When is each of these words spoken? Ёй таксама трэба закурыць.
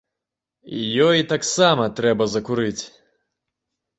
Ёй 1.07 1.19
таксама 1.33 1.85
трэба 1.99 2.23
закурыць. 2.37 2.81